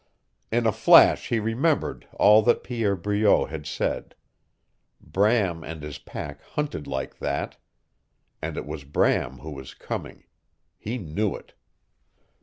In 0.51 0.65
a 0.65 0.71
flash 0.71 1.27
he 1.29 1.39
remembered 1.39 2.07
all 2.13 2.41
that 2.41 2.63
Pierre 2.63 2.95
Breault 2.95 3.49
had 3.51 3.67
said. 3.67 4.15
Bram 4.99 5.63
and 5.63 5.83
his 5.83 5.99
pack 5.99 6.41
hunted 6.41 6.87
like 6.87 7.19
that. 7.19 7.57
And 8.41 8.57
it 8.57 8.65
was 8.65 8.83
Bram 8.83 9.37
who 9.41 9.51
was 9.51 9.75
coming. 9.75 10.23
He 10.79 10.97
knew 10.97 11.35
it. 11.35 11.53